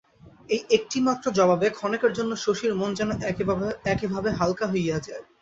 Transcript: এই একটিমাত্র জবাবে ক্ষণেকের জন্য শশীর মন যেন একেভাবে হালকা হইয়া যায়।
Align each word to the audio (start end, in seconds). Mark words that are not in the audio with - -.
এই 0.49 0.61
একটিমাত্র 0.77 1.25
জবাবে 1.37 1.67
ক্ষণেকের 1.71 2.11
জন্য 2.13 2.31
শশীর 2.37 2.71
মন 2.75 2.89
যেন 2.99 3.09
একেভাবে 3.91 4.29
হালকা 4.39 4.65
হইয়া 4.73 4.97
যায়। 5.07 5.23